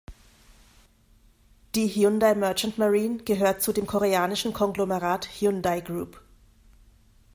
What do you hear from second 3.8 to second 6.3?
koreanischen Konglomerat Hyundai Group.